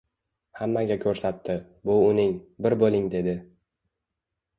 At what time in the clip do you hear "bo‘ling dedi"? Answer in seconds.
2.85-3.37